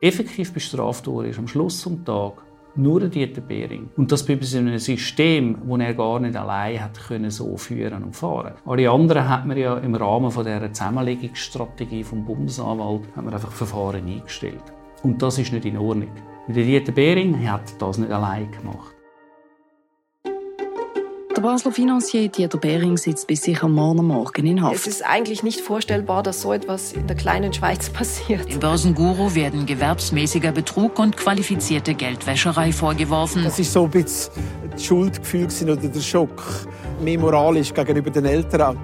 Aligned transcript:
Effektiv 0.00 0.52
bestraft 0.52 1.08
wurde 1.08 1.28
ist 1.28 1.40
am 1.40 1.48
Schluss 1.48 1.82
des 1.82 2.04
Tages 2.04 2.38
nur 2.76 3.08
Dieter 3.08 3.40
Behring. 3.40 3.88
Und 3.96 4.12
das 4.12 4.24
bei 4.24 4.34
einem 4.34 4.78
System, 4.78 5.58
das 5.68 5.80
er 5.80 5.94
gar 5.94 6.20
nicht 6.20 6.36
allein 6.36 6.88
können 7.08 7.30
so 7.32 7.56
führen 7.56 8.04
und 8.04 8.14
fahren. 8.14 8.54
Alle 8.64 8.88
anderen 8.88 9.28
hat 9.28 9.44
man 9.44 9.56
ja 9.56 9.76
im 9.78 9.96
Rahmen 9.96 10.30
von 10.30 10.44
der 10.44 10.72
Zusammenlegungsstrategie 10.72 12.04
vom 12.04 12.24
Bundesanwalt 12.24 13.02
hat 13.16 13.24
man 13.24 13.34
einfach 13.34 13.50
Verfahren 13.50 14.06
eingestellt. 14.06 14.62
Und 15.02 15.20
das 15.20 15.38
ist 15.38 15.52
nicht 15.52 15.64
in 15.64 15.76
Ordnung. 15.76 16.12
Der 16.46 16.62
Dieter 16.62 16.92
Behring 16.92 17.50
hat 17.50 17.74
das 17.80 17.98
nicht 17.98 18.12
allein 18.12 18.52
gemacht. 18.52 18.97
Der 21.38 21.44
Basler 21.44 21.70
Finanzier 21.70 22.28
Dieter 22.28 22.58
Behring 22.58 22.96
sitzt 22.96 23.28
bis 23.28 23.42
sicher 23.42 23.68
morgen 23.68 24.04
Morgen 24.08 24.44
in 24.44 24.60
Haft. 24.60 24.74
Es 24.74 24.88
ist 24.88 25.06
eigentlich 25.06 25.44
nicht 25.44 25.60
vorstellbar, 25.60 26.24
dass 26.24 26.42
so 26.42 26.52
etwas 26.52 26.92
in 26.92 27.06
der 27.06 27.14
kleinen 27.14 27.52
Schweiz 27.52 27.90
passiert. 27.92 28.52
Im 28.52 28.58
Börsenguru 28.58 29.36
werden 29.36 29.64
gewerbsmäßiger 29.64 30.50
Betrug 30.50 30.98
und 30.98 31.16
qualifizierte 31.16 31.94
Geldwäscherei 31.94 32.72
vorgeworfen. 32.72 33.44
Das 33.44 33.56
ist 33.60 33.72
so 33.72 33.84
ein 33.84 33.90
bisschen 33.92 34.32
das 34.72 34.84
Schuldgefühl 34.84 35.46
oder 35.62 35.76
der 35.76 36.00
Schock. 36.00 36.66
Mehr 37.04 37.20
moralisch 37.20 37.72
gegenüber 37.72 38.10
den 38.10 38.24
Eltern. 38.24 38.76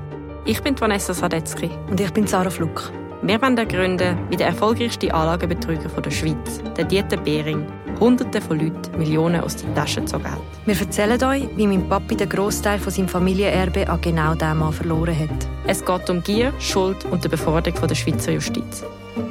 Ich 0.44 0.62
bin 0.62 0.80
Vanessa 0.80 1.12
Sadetzky. 1.12 1.70
Und 1.90 1.98
ich 1.98 2.12
bin 2.12 2.28
Sarah 2.28 2.50
Fluck. 2.50 2.92
Wir 3.22 3.42
wollen 3.42 3.56
gründen 3.66 4.16
wie 4.30 4.36
der 4.36 4.46
erfolgreichste 4.46 5.12
Anlagebetrüger 5.12 5.88
der 6.00 6.10
Schweiz, 6.12 6.62
der 6.76 6.84
Dieter 6.84 7.16
Behring, 7.16 7.66
Hunderte 8.00 8.40
von 8.40 8.58
Leuten 8.58 8.98
Millionen 8.98 9.40
aus 9.40 9.56
den 9.56 9.74
Taschen 9.74 10.04
gezogen 10.04 10.30
hat. 10.30 10.40
Wir 10.66 10.78
erzählen 10.78 11.22
euch, 11.24 11.48
wie 11.56 11.66
mein 11.66 11.88
Papi 11.88 12.16
den 12.16 12.28
Großteil 12.28 12.78
von 12.78 12.92
seinem 12.92 13.08
Familienerbe 13.08 13.88
an 13.88 14.00
genau 14.00 14.34
diesem 14.34 14.58
Mann 14.58 14.72
verloren 14.72 15.18
hat. 15.18 15.46
Es 15.66 15.84
geht 15.84 16.10
um 16.10 16.22
Gier, 16.22 16.52
Schuld 16.58 17.04
und 17.06 17.24
die 17.24 17.28
Beforderung 17.28 17.86
der 17.86 17.94
Schweizer 17.94 18.32
Justiz. 18.32 18.84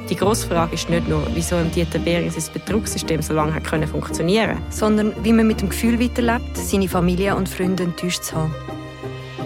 Die 0.09 0.16
grosse 0.16 0.48
Frage 0.48 0.76
ist 0.76 0.89
nicht 0.89 1.08
nur, 1.08 1.26
wieso 1.34 1.58
im 1.58 1.72
Dieter 1.72 1.99
Behring 1.99 2.30
sein 2.31 2.44
Betrugssystem 2.53 3.22
so 3.22 3.34
lange 3.34 3.53
hat 3.53 3.63
können 3.63 3.88
funktionieren 3.88 4.58
sondern 4.70 5.14
wie 5.23 5.34
man 5.34 5.48
mit 5.48 5.61
dem 5.61 5.69
Gefühl 5.69 6.00
weiterlebt, 6.00 6.58
seine 6.58 6.88
Familie 6.88 7.36
und 7.36 7.50
Freunde 7.50 7.84
enttäuscht 7.84 8.23
zu 8.23 8.36
haben. 8.36 8.53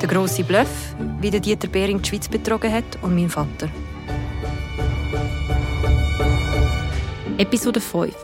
Der 0.02 0.08
grosse 0.08 0.44
Bluff, 0.44 0.95
wie 1.22 1.32
der 1.32 1.40
Dieter 1.40 1.68
Behring 1.68 2.02
die 2.02 2.10
Schweiz 2.10 2.28
betrogen 2.28 2.72
hat 2.72 3.00
und 3.02 3.16
mein 3.16 3.30
Vater. 3.30 3.70
Episode 7.38 7.80
5 7.80 8.16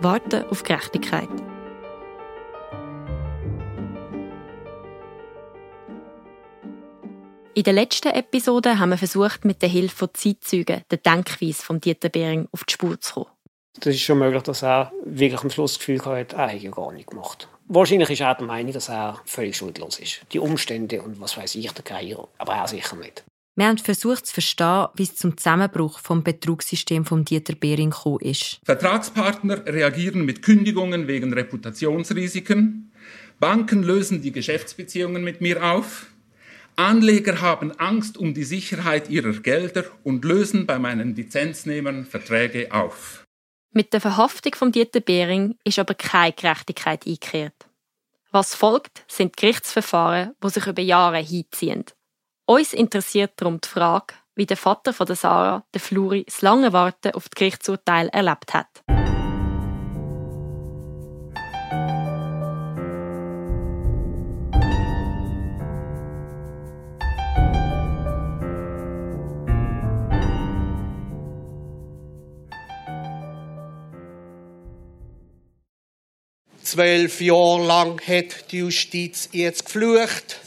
Warten 0.00 0.44
auf 0.50 0.62
Gerechtigkeit. 0.64 1.28
In 7.54 7.62
der 7.62 7.72
letzten 7.72 8.08
Episode 8.08 8.80
haben 8.80 8.90
wir 8.90 8.98
versucht, 8.98 9.44
mit 9.44 9.62
der 9.62 9.68
Hilfe 9.68 9.94
von 9.94 10.08
Zeitzeugen 10.12 10.82
der 10.90 10.98
Denkweise 10.98 11.62
von 11.62 11.80
Dieter 11.80 12.08
Behring 12.08 12.48
auf 12.50 12.64
die 12.64 12.72
Spur 12.72 13.00
zu 13.00 13.14
kommen. 13.14 13.26
Das 13.78 13.94
ist 13.94 14.00
schon 14.00 14.18
möglich, 14.18 14.42
dass 14.42 14.62
er 14.62 14.92
wirklich 15.04 15.40
am 15.40 15.50
Schluss 15.50 15.74
das 15.74 15.78
Gefühl 15.78 16.04
hat, 16.04 16.32
er 16.32 16.48
hätte 16.48 16.70
gar 16.70 16.90
nicht 16.90 17.08
gemacht. 17.08 17.48
Wahrscheinlich 17.68 18.10
ist 18.10 18.20
er 18.20 18.34
der 18.34 18.46
Meinung, 18.46 18.72
dass 18.72 18.88
er 18.88 19.20
völlig 19.24 19.56
schuldlos 19.56 20.00
ist. 20.00 20.22
Die 20.32 20.40
Umstände 20.40 21.02
und 21.02 21.20
was 21.20 21.36
weiß 21.36 21.54
ich, 21.54 21.70
der 21.70 21.84
Geier, 21.84 22.26
aber 22.38 22.54
er 22.54 22.66
sicher 22.66 22.96
nicht. 22.96 23.24
Wir 23.56 23.66
haben 23.66 23.78
versucht 23.78 24.26
zu 24.26 24.34
verstehen, 24.34 24.88
wie 24.94 25.04
es 25.04 25.14
zum 25.14 25.36
Zusammenbruch 25.36 26.00
vom 26.00 26.24
Betrugssystem 26.24 27.04
von 27.04 27.24
Dieter 27.24 27.54
Behring 27.54 27.90
gekommen 27.90 28.18
ist. 28.20 28.58
Vertragspartner 28.64 29.64
reagieren 29.66 30.24
mit 30.24 30.42
Kündigungen 30.42 31.06
wegen 31.06 31.32
Reputationsrisiken. 31.32 32.90
Banken 33.38 33.84
lösen 33.84 34.22
die 34.22 34.32
Geschäftsbeziehungen 34.32 35.22
mit 35.22 35.40
mir 35.40 35.62
auf. 35.62 36.06
Anleger 36.74 37.40
haben 37.40 37.70
Angst 37.78 38.18
um 38.18 38.34
die 38.34 38.42
Sicherheit 38.42 39.08
ihrer 39.08 39.34
Gelder 39.34 39.84
und 40.02 40.24
lösen 40.24 40.66
bei 40.66 40.80
meinen 40.80 41.14
Lizenznehmern 41.14 42.06
Verträge 42.06 42.72
auf. 42.72 43.22
Mit 43.70 43.92
der 43.92 44.00
Verhaftung 44.00 44.54
von 44.56 44.72
Dieter 44.72 45.00
Behring 45.00 45.56
ist 45.62 45.78
aber 45.78 45.94
keine 45.94 46.32
Gerechtigkeit 46.32 47.06
eingekehrt. 47.06 47.54
Was 48.32 48.56
folgt, 48.56 49.04
sind 49.06 49.36
Gerichtsverfahren, 49.36 50.32
die 50.42 50.50
sich 50.50 50.66
über 50.66 50.82
Jahre 50.82 51.18
hinziehen. 51.18 51.84
Uns 52.46 52.74
interessiert 52.74 53.32
darum 53.36 53.58
die 53.58 53.68
Frage, 53.68 54.14
wie 54.34 54.44
der 54.44 54.58
Vater 54.58 54.92
von 54.92 55.06
der 55.06 55.16
Sarah, 55.16 55.64
der 55.72 55.80
Fluri, 55.80 56.24
das 56.24 56.42
lange 56.42 56.74
Warten 56.74 57.12
auf 57.12 57.30
das 57.30 57.36
Gerichtsurteil 57.36 58.08
erlebt 58.08 58.52
hat. 58.52 58.66
Zwölf 76.62 77.20
Jahre 77.22 77.66
lang 77.66 78.00
hat 78.06 78.50
die 78.50 78.58
Justiz 78.58 79.30
jetzt 79.32 79.64
geflucht 79.64 80.43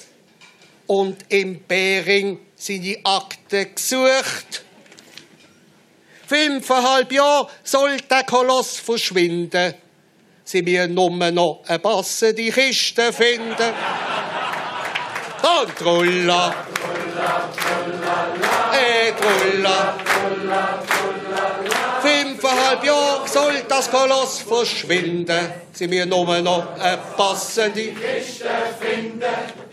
und 0.88 1.18
im 1.30 1.64
Bering 1.64 2.40
sind 2.56 2.82
die 2.82 3.00
Akten 3.06 3.76
gesucht. 3.76 4.64
Fünfeinhalb 6.26 7.12
Jahre 7.12 7.48
soll 7.64 7.98
der 8.10 8.24
Koloss 8.24 8.78
verschwinden. 8.78 9.74
Sie 10.44 10.62
müssen 10.62 10.94
nur 10.94 11.10
noch 11.32 11.62
eine 11.68 11.80
passende 11.80 12.50
Kiste 12.50 13.14
finden. 13.14 13.74
Und 15.42 15.76
Trulla. 15.78 16.54
Äh, 18.74 19.12
Trulla. 19.12 19.98
Fünfeinhalb 22.02 22.84
Jahre 22.84 23.28
soll 23.28 23.64
das 23.68 23.90
Koloss 23.90 24.40
verschwinden. 24.40 25.52
Sie 25.72 25.88
müssen 25.88 26.10
nur 26.10 26.42
noch 26.42 26.80
eine 26.80 26.98
passende 27.16 27.94
Kiste 27.94 28.50
finden. 28.80 29.67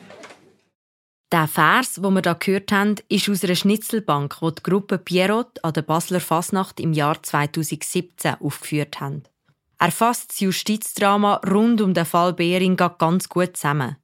Der 1.32 1.48
Vers, 1.48 2.02
wo 2.02 2.10
wir 2.10 2.22
da 2.22 2.34
gehört 2.34 2.70
haben, 2.70 2.96
ist 3.08 3.28
aus 3.28 3.42
einer 3.42 3.56
Schnitzelbank, 3.56 4.40
wo 4.40 4.50
die 4.50 4.62
Gruppe 4.62 4.98
Pierrot 4.98 5.64
an 5.64 5.72
der 5.72 5.82
Basler 5.82 6.20
Fasnacht 6.20 6.78
im 6.78 6.92
Jahr 6.92 7.22
2017 7.22 8.36
aufgeführt 8.40 9.00
hat. 9.00 9.30
Er 9.78 9.90
fasst 9.90 10.30
das 10.30 10.40
Justizdrama 10.40 11.40
rund 11.46 11.80
um 11.80 11.92
den 11.92 12.04
Fall 12.04 12.32
Behring 12.32 12.76
ganz 12.76 13.28
gut 13.28 13.56
zusammen. 13.56 13.96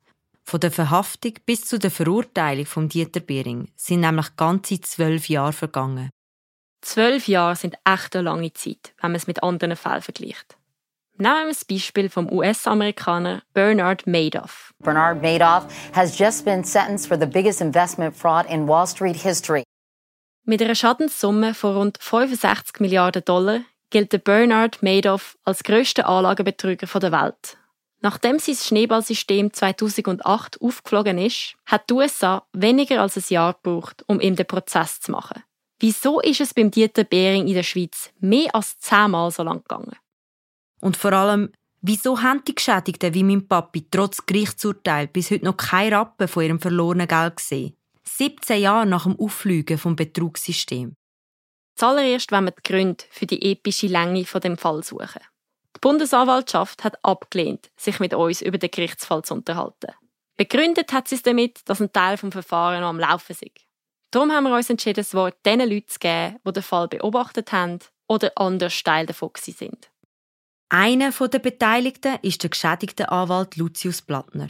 Von 0.42 0.60
der 0.60 0.72
Verhaftung 0.72 1.34
bis 1.46 1.64
zu 1.64 1.78
der 1.78 1.92
Verurteilung 1.92 2.66
von 2.66 2.88
Dieter 2.88 3.20
Behring 3.20 3.68
sind 3.76 4.00
nämlich 4.00 4.34
ganze 4.36 4.80
zwölf 4.80 5.28
Jahre 5.28 5.52
vergangen. 5.52 6.10
Zwölf 6.80 7.28
Jahre 7.28 7.56
sind 7.56 7.76
echt 7.84 8.16
eine 8.16 8.24
lange 8.24 8.52
Zeit, 8.52 8.92
wenn 9.00 9.12
man 9.12 9.16
es 9.16 9.26
mit 9.26 9.42
anderen 9.42 9.76
Fällen 9.76 10.02
vergleicht. 10.02 10.56
Nehmen 11.20 11.34
wir 11.34 11.48
das 11.48 11.66
Beispiel 11.66 12.08
vom 12.08 12.32
US-Amerikaner 12.32 13.42
Bernard 13.52 14.06
Madoff. 14.06 14.72
Bernard 14.82 15.20
Madoff 15.20 15.66
has 15.92 16.18
just 16.18 16.46
been 16.46 16.64
sentenced 16.64 17.08
for 17.08 17.20
the 17.20 17.26
biggest 17.26 17.60
investment 17.60 18.16
fraud 18.16 18.46
in 18.46 18.66
Wall 18.66 18.86
Street 18.86 19.16
history. 19.16 19.62
Mit 20.46 20.62
einer 20.62 20.74
Schadenssumme 20.74 21.52
von 21.52 21.76
rund 21.76 21.98
65 22.00 22.80
Milliarden 22.80 23.22
Dollar 23.22 23.60
gilt 23.90 24.14
der 24.14 24.18
Bernard 24.18 24.82
Madoff 24.82 25.36
als 25.44 25.62
größter 25.62 26.08
Anlagebetrüger 26.08 26.86
der 26.98 27.12
Welt. 27.12 27.58
Nachdem 28.00 28.38
sein 28.38 28.54
Schneeballsystem 28.54 29.52
2008 29.52 30.62
aufgeflogen 30.62 31.18
ist, 31.18 31.54
hat 31.66 31.90
die 31.90 31.94
USA 31.94 32.44
weniger 32.54 33.02
als 33.02 33.18
ein 33.18 33.24
Jahr 33.28 33.52
gebraucht, 33.62 34.04
um 34.06 34.22
ihm 34.22 34.36
den 34.36 34.46
Prozess 34.46 35.00
zu 35.00 35.12
machen. 35.12 35.42
Wieso 35.80 36.20
ist 36.20 36.40
es 36.40 36.54
beim 36.54 36.70
Dieter 36.70 37.04
Behring 37.04 37.46
in 37.46 37.54
der 37.56 37.62
Schweiz 37.62 38.10
mehr 38.20 38.54
als 38.54 38.78
zehnmal 38.78 39.30
so 39.30 39.42
lang 39.42 39.58
gegangen? 39.58 39.96
Und 40.80 40.96
vor 40.96 41.12
allem, 41.12 41.52
wieso 41.80 42.22
haben 42.22 42.42
die 42.44 42.54
Geschädigten 42.54 43.14
wie 43.14 43.22
mein 43.22 43.46
Papi 43.46 43.86
trotz 43.90 44.24
Gerichtsurteil 44.26 45.08
bis 45.08 45.30
heute 45.30 45.44
noch 45.44 45.56
kein 45.56 45.92
Rappen 45.92 46.28
von 46.28 46.42
ihrem 46.42 46.60
verlorenen 46.60 47.08
Geld 47.08 47.36
gesehen? 47.36 47.76
17 48.04 48.60
Jahre 48.60 48.86
nach 48.86 49.04
dem 49.04 49.18
Auffliegen 49.18 49.78
vom 49.78 49.96
Betrugssystem. 49.96 50.94
Zuallererst 51.76 52.32
wenn 52.32 52.44
wir 52.44 52.50
die 52.50 52.62
Gründe 52.62 53.04
für 53.10 53.26
die 53.26 53.52
epische 53.52 53.86
Länge 53.86 54.24
von 54.24 54.40
dem 54.40 54.58
Fall 54.58 54.82
suchen. 54.82 55.22
Die 55.76 55.80
Bundesanwaltschaft 55.80 56.84
hat 56.84 57.02
abgelehnt, 57.04 57.70
sich 57.76 58.00
mit 58.00 58.12
uns 58.12 58.42
über 58.42 58.58
den 58.58 58.70
Gerichtsfall 58.70 59.22
zu 59.22 59.34
unterhalten. 59.34 59.92
Begründet 60.36 60.92
hat 60.92 61.08
sie 61.08 61.14
es 61.14 61.22
damit, 61.22 61.60
dass 61.66 61.80
ein 61.80 61.92
Teil 61.92 62.16
vom 62.16 62.32
Verfahren 62.32 62.80
noch 62.80 62.88
am 62.88 62.98
Laufen 62.98 63.32
ist. 63.32 63.66
Darum 64.10 64.32
haben 64.32 64.44
wir 64.44 64.56
uns 64.56 64.70
entschieden, 64.70 64.96
das 64.96 65.14
Wort 65.14 65.36
den 65.46 65.60
Leuten 65.60 65.88
zu 65.88 65.98
geben, 65.98 66.38
die 66.46 66.52
den 66.52 66.62
Fall 66.62 66.88
beobachtet 66.88 67.52
haben 67.52 67.78
oder 68.08 68.32
anders 68.36 68.82
Teil 68.82 69.06
davon 69.06 69.30
sind. 69.36 69.89
Einer 70.72 71.10
der 71.10 71.40
Beteiligten 71.40 72.18
ist 72.22 72.44
der 72.44 72.50
geschädigte 72.50 73.10
Anwalt 73.10 73.56
Lucius 73.56 74.02
Plattner. 74.02 74.46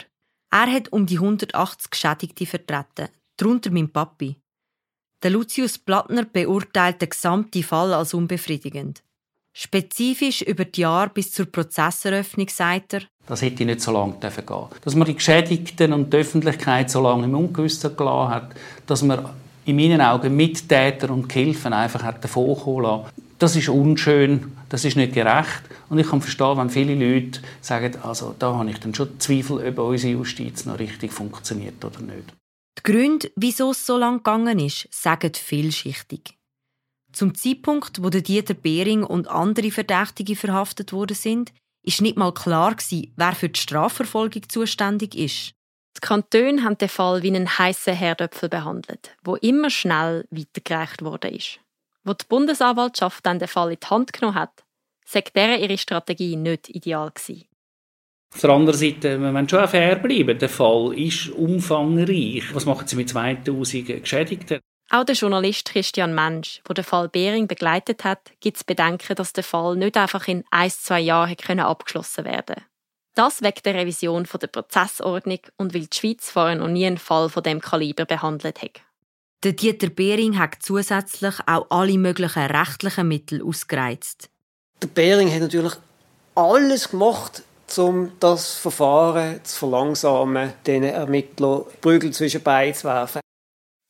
Er 0.51 0.71
hat 0.71 0.93
um 0.93 1.07
die 1.07 1.17
180 1.17 1.89
Geschädigte 1.89 2.45
vertreten, 2.45 3.07
darunter 3.37 3.71
mein 3.71 3.91
Papi. 3.91 4.37
Der 5.23 5.31
Lucius 5.31 5.79
Plattner 5.79 6.25
beurteilt 6.25 7.01
den 7.01 7.09
gesamten 7.09 7.63
Fall 7.63 7.95
als 7.95 8.13
unbefriedigend. 8.13 9.01
Spezifisch 9.57 10.43
über 10.43 10.65
die 10.65 10.81
Jahre 10.81 11.09
bis 11.09 11.31
zur 11.31 11.47
Prozesseröffnung 11.47 12.49
sagt 12.49 12.93
er, 12.93 13.01
das 13.25 13.41
hätte 13.41 13.65
nicht 13.65 13.81
so 13.81 13.91
lange 13.91 14.17
gehen 14.19 14.67
Dass 14.83 14.95
man 14.95 15.07
die 15.07 15.15
Geschädigten 15.15 15.91
und 15.91 16.13
die 16.13 16.17
Öffentlichkeit 16.17 16.91
so 16.91 17.01
lange 17.01 17.23
im 17.23 17.35
Ungewissen 17.35 17.97
gelassen 17.97 18.29
hat, 18.29 18.55
dass 18.85 19.01
man 19.01 19.27
in 19.65 19.75
meinen 19.75 20.01
Augen 20.01 20.35
Mittäter 20.35 21.09
und 21.09 21.29
Gehilfen 21.29 21.73
einfach 21.73 22.03
hat 22.03 22.23
davonkommen 22.23 22.83
lassen. 22.83 23.05
Das 23.39 23.55
ist 23.55 23.69
unschön, 23.69 24.51
das 24.69 24.85
ist 24.85 24.97
nicht 24.97 25.13
gerecht. 25.13 25.63
Und 25.89 25.99
ich 25.99 26.07
kann 26.07 26.21
verstehen, 26.21 26.57
wenn 26.57 26.69
viele 26.69 26.95
Leute 26.95 27.41
sagen, 27.59 27.95
also 28.03 28.35
da 28.37 28.53
habe 28.53 28.69
ich 28.69 28.79
dann 28.79 28.93
schon 28.93 29.19
Zweifel, 29.19 29.67
ob 29.67 29.79
unsere 29.79 30.13
Justiz 30.13 30.65
noch 30.65 30.79
richtig 30.79 31.11
funktioniert 31.11 31.83
oder 31.83 31.99
nicht. 32.01 32.33
Die 32.77 32.83
Gründe, 32.83 33.31
wieso 33.35 33.71
es 33.71 33.85
so 33.85 33.97
lange 33.97 34.17
gegangen 34.17 34.59
ist, 34.59 34.87
sagen 34.91 35.33
vielschichtig. 35.33 36.37
Zum 37.11 37.35
Zeitpunkt, 37.35 38.01
wo 38.01 38.09
Dieter 38.09 38.53
Behring 38.53 39.03
und 39.03 39.27
andere 39.27 39.71
Verdächtige 39.71 40.35
verhaftet 40.35 40.93
worden 40.93 41.15
sind, 41.15 41.51
ist 41.83 42.01
nicht 42.01 42.17
mal 42.17 42.33
klar 42.33 42.75
wer 43.15 43.33
für 43.33 43.49
die 43.49 43.59
Strafverfolgung 43.59 44.47
zuständig 44.47 45.15
ist. 45.15 45.53
Die 45.97 46.01
Kantone 46.01 46.63
haben 46.63 46.77
den 46.77 46.89
Fall 46.89 47.21
wie 47.21 47.27
einen 47.27 47.57
heißen 47.57 47.93
Herdöpfel 47.93 48.49
behandelt, 48.49 49.15
wo 49.23 49.35
immer 49.35 49.69
schnell 49.69 50.25
weitergereicht 50.31 51.01
worden 51.03 51.35
ist. 51.35 51.59
Wo 52.03 52.13
die 52.13 52.25
Bundesanwaltschaft 52.27 53.25
dann 53.25 53.39
den 53.39 53.47
Fall 53.47 53.71
in 53.71 53.79
die 53.81 53.87
Hand 53.87 54.13
genommen 54.13 54.35
hat, 54.35 54.63
sagt 55.05 55.35
deren 55.35 55.59
ihre 55.59 55.77
Strategie 55.77 56.35
nicht 56.35 56.69
ideal 56.69 57.11
gewesen. 57.11 57.45
Auf 58.33 58.41
der 58.41 58.49
anderen 58.51 58.79
Seite, 58.79 59.19
wir 59.19 59.31
müssen 59.31 59.49
schon 59.49 59.67
fair 59.67 59.97
bleiben. 59.97 60.39
Der 60.39 60.49
Fall 60.49 60.97
ist 60.97 61.29
umfangreich. 61.29 62.43
Was 62.53 62.65
machen 62.65 62.87
Sie 62.87 62.95
mit 62.95 63.09
2000 63.09 63.87
Geschädigten? 64.01 64.61
Auch 64.89 65.03
der 65.03 65.15
Journalist 65.15 65.69
Christian 65.69 66.15
Mensch, 66.15 66.61
der 66.67 66.75
den 66.75 66.83
Fall 66.83 67.09
Behring 67.09 67.47
begleitet 67.47 68.03
hat, 68.03 68.31
gibt 68.39 68.57
es 68.57 68.63
Bedenken, 68.63 69.15
dass 69.15 69.33
der 69.33 69.43
Fall 69.43 69.75
nicht 69.75 69.97
einfach 69.97 70.27
in 70.27 70.43
ein, 70.49 70.69
zwei 70.69 70.99
Jahren 70.99 71.59
abgeschlossen 71.59 72.25
werden 72.25 72.55
konnte. 72.55 72.70
Das 73.13 73.41
weckt 73.41 73.65
der 73.65 73.75
Revision 73.75 74.27
der 74.41 74.47
Prozessordnung 74.47 75.39
und 75.57 75.73
weil 75.73 75.87
die 75.87 75.97
Schweiz 75.97 76.29
vorher 76.29 76.55
noch 76.55 76.69
nie 76.69 76.85
einen 76.85 76.97
Fall 76.97 77.29
von 77.29 77.43
dem 77.43 77.59
Kaliber 77.59 78.05
behandelt 78.05 78.61
hat. 78.61 78.81
Der 79.43 79.53
Dieter 79.53 79.89
Behring 79.89 80.37
hat 80.37 80.57
zusätzlich 80.61 81.35
auch 81.47 81.65
alle 81.69 81.97
möglichen 81.97 82.43
rechtlichen 82.43 83.07
Mittel 83.07 83.41
ausgereizt. 83.43 84.29
Der 84.81 84.87
Behring 84.87 85.33
hat 85.33 85.41
natürlich 85.41 85.73
alles 86.35 86.89
gemacht, 86.89 87.43
um 87.77 88.11
das 88.19 88.55
Verfahren 88.55 89.43
zu 89.43 89.59
verlangsamen, 89.59 90.53
den 90.65 90.83
Ermittlern 90.83 91.63
Prügel 91.81 92.11
zwischen 92.11 92.43
Beinen 92.43 92.73
zu 92.73 92.85
werfen. 92.85 93.21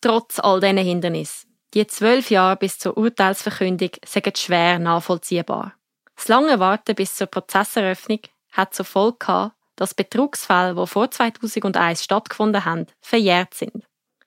Trotz 0.02 0.40
all 0.40 0.60
diesen 0.60 0.78
Hindernissen. 0.78 1.50
Die 1.74 1.86
zwölf 1.88 2.32
Jahre 2.32 2.58
bis 2.58 2.80
zur 2.80 2.98
Urteilsverkündung 2.98 3.92
sind 4.06 4.38
schwer 4.38 4.80
nachvollziehbar. 4.80 5.74
Das 6.16 6.28
lange 6.28 6.60
Warten 6.60 6.96
bis 6.96 7.16
zur 7.16 7.28
Prozesseröffnung 7.28 8.20
hat 8.52 8.74
zur 8.74 8.86
Folge 8.86 9.18
gehabt, 9.20 9.56
dass 9.76 9.94
Betrugsfälle, 9.94 10.76
die 10.76 10.88
vor 10.88 11.10
2001 11.10 12.04
stattgefunden 12.04 12.66
haben, 12.66 12.88
verjährt 13.02 13.54
sind. 13.54 13.84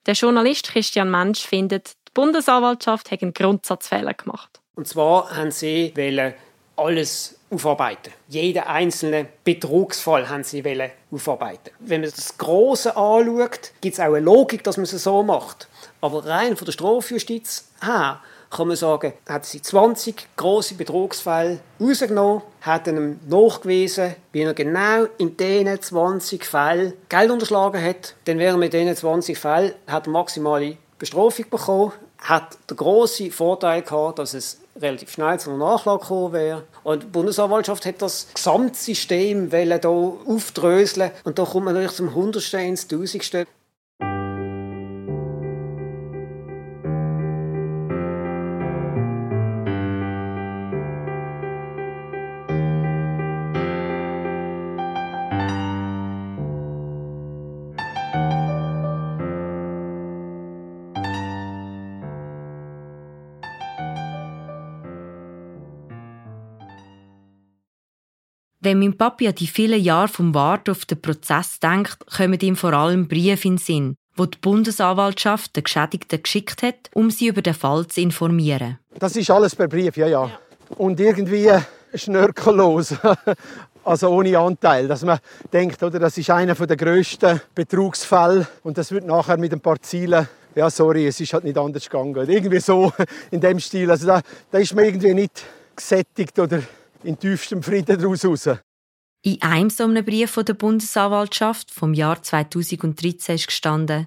Der 0.06 0.14
Journalist 0.14 0.68
Christian 0.68 1.10
Mensch 1.10 1.40
findet, 1.40 1.94
die 2.08 2.12
Bundesanwaltschaft 2.12 3.10
hat 3.10 3.22
einen 3.22 3.32
Grundsatzfehler 3.32 4.14
gemacht. 4.14 4.60
Und 4.74 4.88
zwar 4.88 5.34
haben 5.34 5.50
sie 5.50 5.94
alles 6.76 7.38
aufarbeiten. 7.50 8.12
Jeden 8.28 8.64
einzelnen 8.64 9.28
Betrugsfall 9.44 10.28
haben 10.28 10.42
sie 10.42 10.62
aufarbeiten. 11.10 11.70
Wenn 11.78 12.00
man 12.00 12.10
das 12.10 12.36
Große 12.36 12.96
anschaut, 12.96 13.72
gibt 13.80 13.94
es 13.94 14.00
auch 14.00 14.06
eine 14.06 14.20
Logik, 14.20 14.64
dass 14.64 14.76
man 14.76 14.84
es 14.84 14.90
so 14.90 15.22
macht. 15.22 15.68
Aber 16.00 16.26
rein 16.26 16.56
von 16.56 16.64
der 16.64 16.72
Strafjustiz 16.72 17.68
her 17.80 18.20
kann 18.54 18.68
man 18.68 18.76
sagen, 18.76 19.12
hat 19.28 19.44
sie 19.44 19.60
20 19.60 20.28
große 20.36 20.74
Betrugsfälle 20.74 21.60
rausgenommen, 21.80 22.42
hat 22.60 22.86
ihm 22.86 23.18
nachgewiesen, 23.28 24.14
wie 24.32 24.42
er 24.42 24.54
genau 24.54 25.06
in 25.18 25.36
diesen 25.36 25.82
20 25.82 26.44
Fällen 26.44 26.94
Geld 27.08 27.30
unterschlagen 27.30 27.82
hat. 27.82 28.14
Dann 28.24 28.38
wäre 28.38 28.56
mit 28.56 28.72
diesen 28.72 28.94
20 28.94 29.36
Fällen 29.36 29.72
hat 29.86 30.06
maximale 30.06 30.76
Bestrafung 30.98 31.46
bekommen, 31.50 31.92
hat 32.18 32.56
der 32.70 32.76
große 32.76 33.30
Vorteil 33.30 33.82
gehabt, 33.82 34.18
dass 34.18 34.34
es 34.34 34.60
relativ 34.80 35.10
schnell 35.10 35.38
zu 35.38 35.50
einer 35.50 35.58
Nachlage 35.58 36.00
gekommen 36.00 36.32
wäre. 36.32 36.62
Und 36.82 37.02
die 37.02 37.06
Bundesanwaltschaft 37.06 37.84
hat 37.86 38.02
das 38.02 38.28
Gesamtsystem 38.34 39.50
hier 39.50 39.80
aufdröseln 39.84 41.10
und 41.24 41.38
da 41.38 41.44
kommt 41.44 41.66
man 41.66 41.74
natürlich 41.74 41.96
zum 41.96 42.14
Hundertsten 42.14 42.60
ins 42.60 42.88
Tausendste. 42.88 43.46
Wenn 68.64 68.78
mein 68.78 68.96
Papi 68.96 69.28
an 69.28 69.34
die 69.34 69.46
vielen 69.46 69.78
Jahre 69.78 70.08
vom 70.08 70.34
Warten 70.34 70.70
auf 70.70 70.86
den 70.86 70.98
Prozess 70.98 71.60
denkt, 71.60 71.98
kommen 72.16 72.40
ihm 72.40 72.56
vor 72.56 72.72
allem 72.72 73.08
Briefe 73.08 73.46
in 73.46 73.56
den 73.56 73.58
Sinn, 73.58 73.96
wo 74.16 74.24
die 74.24 74.38
Bundesanwaltschaft 74.38 75.54
den 75.54 75.64
Geschädigten 75.64 76.22
geschickt 76.22 76.62
hat, 76.62 76.88
um 76.94 77.10
sie 77.10 77.26
über 77.26 77.42
den 77.42 77.52
Fall 77.52 77.86
zu 77.88 78.00
informieren. 78.00 78.78
Das 78.98 79.16
ist 79.16 79.30
alles 79.30 79.54
per 79.54 79.68
Brief, 79.68 79.98
ja, 79.98 80.06
ja. 80.06 80.30
Und 80.78 80.98
irgendwie 80.98 81.50
schnörkellos. 81.94 82.94
also 83.84 84.08
ohne 84.08 84.38
Anteil, 84.38 84.88
dass 84.88 85.04
man 85.04 85.18
denkt, 85.52 85.82
oder, 85.82 85.98
das 85.98 86.16
ist 86.16 86.30
einer 86.30 86.54
der 86.54 86.76
grössten 86.78 87.42
Betrugsfälle 87.54 88.46
und 88.62 88.78
das 88.78 88.90
wird 88.92 89.04
nachher 89.04 89.36
mit 89.36 89.52
ein 89.52 89.60
paar 89.60 89.78
Zielen 89.82 90.26
ja, 90.54 90.70
sorry, 90.70 91.08
es 91.08 91.20
ist 91.20 91.34
halt 91.34 91.42
nicht 91.42 91.58
anders 91.58 91.90
gegangen. 91.90 92.14
Irgendwie 92.14 92.60
so 92.60 92.92
in 93.30 93.40
dem 93.40 93.58
Stil. 93.58 93.90
Also 93.90 94.06
da, 94.06 94.22
da 94.52 94.58
ist 94.58 94.72
man 94.72 94.84
irgendwie 94.84 95.12
nicht 95.12 95.42
gesättigt 95.74 96.38
oder 96.38 96.62
in 97.04 97.18
tiefstem 97.18 97.62
Frieden 97.62 97.98
daraus 98.00 98.24
raus. 98.24 98.48
In 99.22 99.40
einem 99.42 99.70
so 99.70 99.84
einem 99.84 100.04
Brief 100.04 100.30
von 100.30 100.44
der 100.44 100.54
Bundesanwaltschaft 100.54 101.70
vom 101.70 101.94
Jahr 101.94 102.22
2013 102.22 103.36
ist 103.36 103.46
gestanden: 103.46 104.06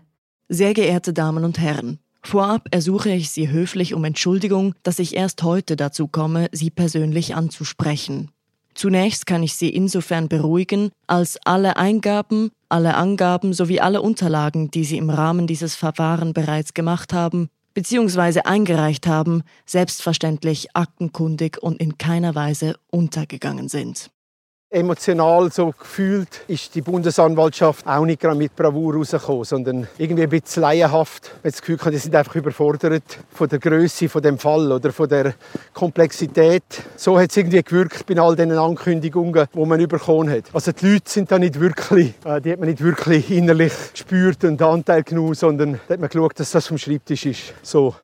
Sehr 0.49 0.73
geehrte 0.73 1.13
Damen 1.13 1.43
und 1.43 1.59
Herren, 1.59 1.99
vorab 2.21 2.67
ersuche 2.71 3.09
ich 3.09 3.31
Sie 3.31 3.49
höflich 3.49 3.93
um 3.93 4.03
Entschuldigung, 4.03 4.75
dass 4.83 4.99
ich 4.99 5.15
erst 5.15 5.43
heute 5.43 5.75
dazu 5.75 6.07
komme, 6.07 6.49
Sie 6.51 6.69
persönlich 6.69 7.35
anzusprechen. 7.35 8.31
Zunächst 8.75 9.25
kann 9.25 9.41
ich 9.41 9.55
Sie 9.55 9.69
insofern 9.69 10.29
beruhigen, 10.29 10.91
als 11.07 11.39
alle 11.45 11.77
Eingaben, 11.77 12.51
alle 12.69 12.93
Angaben 12.93 13.53
sowie 13.53 13.79
alle 13.79 14.03
Unterlagen, 14.03 14.69
die 14.69 14.83
Sie 14.83 14.97
im 14.97 15.09
Rahmen 15.09 15.47
dieses 15.47 15.73
Verfahrens 15.75 16.33
bereits 16.33 16.75
gemacht 16.75 17.11
haben, 17.11 17.49
bzw. 17.77 18.41
eingereicht 18.41 19.05
haben, 19.05 19.43
selbstverständlich 19.67 20.75
aktenkundig 20.75 21.61
und 21.61 21.79
in 21.79 21.99
keiner 21.99 22.33
Weise 22.33 22.79
untergegangen 22.89 23.69
sind. 23.69 24.09
Emotional 24.69 25.49
so 25.49 25.71
gefühlt 25.71 26.41
ist 26.49 26.75
die 26.75 26.81
Bundesanwaltschaft 26.81 27.87
auch 27.87 28.05
nicht 28.05 28.19
gerade 28.19 28.37
mit 28.37 28.53
Bravour 28.53 28.95
rausgekommen, 28.95 29.45
sondern 29.45 29.87
irgendwie 29.97 30.23
ein 30.23 30.29
bisschen 30.29 30.63
laienhaft. 30.63 31.31
Ich 31.37 31.51
das 31.53 31.61
Gefühl, 31.61 31.79
die 31.89 31.97
sind 31.97 32.13
einfach 32.13 32.35
überfordert 32.35 33.19
von 33.31 33.47
der 33.47 33.59
Größe 33.59 34.09
von 34.09 34.21
dem 34.21 34.37
Fall 34.37 34.69
oder 34.69 34.91
von 34.91 35.07
der 35.07 35.35
Komplexität. 35.73 36.63
So 36.97 37.17
hat 37.17 37.29
es 37.29 37.37
irgendwie 37.37 37.63
gewirkt 37.63 38.05
bei 38.07 38.17
all 38.17 38.35
diesen 38.35 38.57
Ankündigungen, 38.57 39.47
die 39.53 39.65
man 39.65 39.87
bekommen 39.87 40.29
hat. 40.29 40.43
Also 40.51 40.73
die 40.73 40.93
Leute 40.93 41.09
sind 41.09 41.31
da 41.31 41.39
nicht 41.39 41.57
wirklich, 41.57 42.13
äh, 42.25 42.41
die 42.41 42.51
hat 42.51 42.59
man 42.59 42.67
nicht 42.67 42.83
wirklich 42.83 43.31
innerlich 43.31 43.71
gespürt 43.93 44.43
und 44.43 44.61
Anteil 44.61 45.03
genommen, 45.03 45.33
sondern 45.33 45.79
da 45.87 45.93
hat 45.93 46.01
man 46.01 46.09
geschaut, 46.09 46.37
dass 46.41 46.51
das 46.51 46.67
vom 46.67 46.77
Schreibtisch 46.77 47.25
ist. 47.25 47.53
So. 47.63 47.95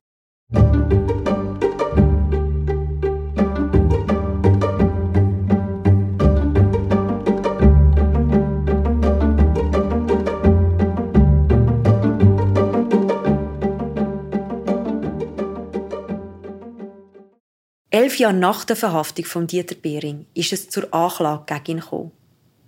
Elf 17.94 18.18
Jahre 18.18 18.34
nach 18.34 18.64
der 18.64 18.74
Verhaftung 18.74 19.24
von 19.24 19.46
Dieter 19.46 19.76
Behring 19.76 20.26
ist 20.34 20.52
es 20.52 20.68
zur 20.68 20.92
Anklage 20.92 21.44
gegen 21.46 21.78
ihn 21.78 21.80
gekommen. 21.80 22.10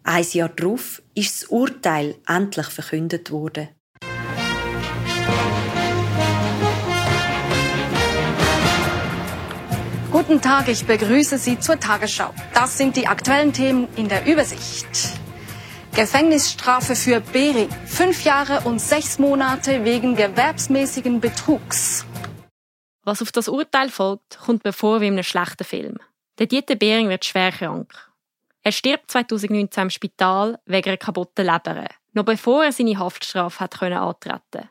Ein 0.04 0.24
Jahr 0.30 0.50
darauf 0.50 1.02
ist 1.16 1.42
das 1.42 1.48
Urteil 1.48 2.14
endlich 2.28 2.68
verkündet 2.68 3.32
worden. 3.32 3.70
Guten 10.12 10.40
Tag, 10.40 10.68
ich 10.68 10.86
begrüße 10.86 11.38
Sie 11.38 11.58
zur 11.58 11.80
Tagesschau. 11.80 12.32
Das 12.54 12.78
sind 12.78 12.94
die 12.94 13.08
aktuellen 13.08 13.52
Themen 13.52 13.88
in 13.96 14.08
der 14.08 14.26
Übersicht. 14.26 14.86
Gefängnisstrafe 15.96 16.94
für 16.94 17.20
Behring. 17.20 17.70
Fünf 17.84 18.22
Jahre 18.22 18.60
und 18.60 18.80
sechs 18.80 19.18
Monate 19.18 19.84
wegen 19.84 20.14
gewerbsmäßigen 20.14 21.20
Betrugs. 21.20 22.06
Was 23.06 23.22
auf 23.22 23.30
das 23.30 23.48
Urteil 23.48 23.88
folgt, 23.88 24.36
kommt 24.44 24.64
mir 24.64 24.72
vor 24.72 25.00
wie 25.00 25.06
in 25.06 25.12
einem 25.12 25.22
schlechten 25.22 25.62
Film. 25.62 25.96
Der 26.40 26.46
Dieter 26.46 26.74
Behring 26.74 27.08
wird 27.08 27.24
schwer 27.24 27.52
krank. 27.52 27.94
Er 28.62 28.72
stirbt 28.72 29.12
2019 29.12 29.84
im 29.84 29.90
Spital 29.90 30.58
wegen 30.66 30.88
einer 30.88 30.96
kaputten 30.96 31.46
Leber, 31.46 31.86
noch 32.14 32.24
bevor 32.24 32.64
er 32.64 32.72
seine 32.72 32.98
Haftstrafe 32.98 33.60
hat 33.60 33.80
antreten 33.80 34.68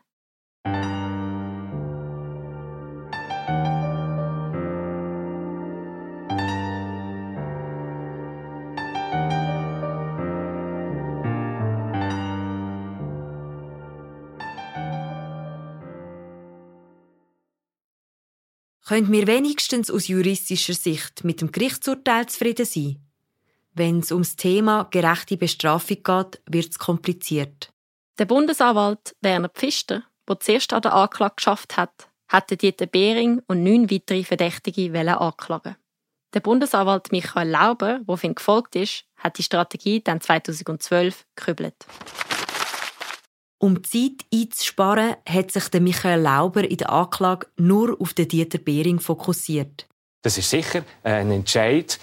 Können 18.86 19.10
wir 19.10 19.26
wenigstens 19.26 19.90
aus 19.90 20.06
juristischer 20.06 20.74
Sicht 20.74 21.24
mit 21.24 21.40
dem 21.40 21.50
Gerichtsurteil 21.50 22.26
zufrieden 22.26 22.66
sein? 22.66 23.04
Wenn 23.74 23.98
es 23.98 24.12
ums 24.12 24.36
Thema 24.36 24.84
gerechte 24.84 25.36
Bestrafung 25.36 26.04
geht, 26.04 26.40
wird 26.48 26.70
es 26.70 26.78
kompliziert. 26.78 27.72
Der 28.20 28.26
Bundesanwalt 28.26 29.16
Werner 29.22 29.48
Pfister, 29.48 30.04
der 30.28 30.38
zuerst 30.38 30.72
an 30.72 30.82
der 30.82 30.94
Anklage 30.94 31.34
geschafft 31.34 31.76
hat, 31.76 32.08
hatte 32.28 32.56
Dieter 32.56 32.86
Behring 32.86 33.42
und 33.48 33.64
neun 33.64 33.90
weitere 33.90 34.22
Verdächtige 34.22 34.88
anklagen. 35.18 35.74
Der 36.32 36.40
Bundesanwalt 36.40 37.10
Michael 37.10 37.48
Lauber, 37.48 38.00
der 38.06 38.24
ihn 38.24 38.36
gefolgt 38.36 38.76
ist, 38.76 39.04
hat 39.16 39.38
die 39.38 39.42
Strategie 39.42 40.00
dann 40.00 40.20
2012 40.20 41.26
gekübelt. 41.34 41.74
Um 43.58 43.82
Zeit 43.84 44.24
einzusparen, 44.32 45.16
hat 45.26 45.50
sich 45.50 45.68
der 45.68 45.80
Michael 45.80 46.20
Lauber 46.20 46.68
in 46.68 46.76
der 46.76 46.90
Anklage 46.90 47.46
nur 47.56 47.98
auf 48.00 48.12
den 48.12 48.28
Dieter 48.28 48.58
Behring 48.58 49.00
fokussiert. 49.00 49.86
Das 50.22 50.36
ist 50.36 50.50
sicher 50.50 50.84
ein 51.02 51.30
Entscheid, 51.30 51.98